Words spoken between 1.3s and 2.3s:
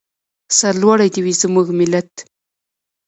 زموږ ملت.